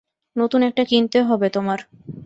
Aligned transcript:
নতুন 0.35 0.61
একটা 0.63 0.83
কিনতে 0.83 1.19
হবে 1.21 1.47
তোমার। 1.49 1.79